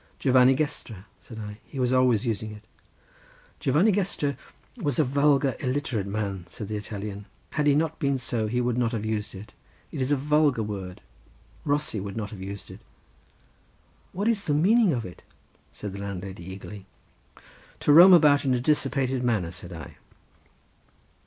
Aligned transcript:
"Giovanni 0.17 0.55
Gestra," 0.55 1.05
said 1.19 1.37
I—"he 1.37 1.79
was 1.79 1.93
always 1.93 2.25
using 2.25 2.51
it." 2.51 2.63
"Giovanni 3.59 3.91
Gestra 3.91 4.35
was 4.77 4.97
a 4.97 5.03
vulgar 5.03 5.55
illiterate 5.59 6.07
man," 6.07 6.47
said 6.49 6.69
the 6.69 6.75
Italian; 6.75 7.27
"had 7.51 7.67
he 7.67 7.75
not 7.75 7.99
been 7.99 8.17
so 8.17 8.47
he 8.47 8.61
would 8.61 8.79
not 8.79 8.93
have 8.93 9.05
used 9.05 9.35
it. 9.35 9.53
It 9.91 10.01
is 10.01 10.11
a 10.11 10.15
vulgar 10.15 10.63
word; 10.63 11.01
Rossi 11.65 11.99
would 11.99 12.17
not 12.17 12.31
have 12.31 12.41
used 12.41 12.71
it." 12.71 12.79
"What 14.11 14.27
is 14.27 14.45
the 14.45 14.55
meaning 14.55 14.91
of 14.91 15.05
it?" 15.05 15.21
said 15.71 15.93
the 15.93 15.99
landlady 15.99 16.49
eagerly. 16.51 16.87
"To 17.81 17.93
roam 17.93 18.11
about 18.13 18.43
in 18.43 18.55
a 18.55 18.59
dissipated 18.59 19.23
manner," 19.23 19.51
said 19.51 19.71
I. 19.71 19.97